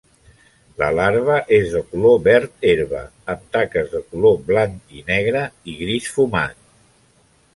La 0.81 0.85
larva 0.99 1.35
és 1.57 1.67
de 1.73 1.81
color 1.89 2.15
verd 2.27 2.65
herba, 2.71 3.03
amb 3.35 3.45
taques 3.57 3.93
de 3.93 4.01
color 4.15 4.41
blanc 4.49 4.97
i 5.01 5.05
negre 5.13 5.43
i 5.75 5.79
gris 5.85 6.09
fumat. 6.17 6.61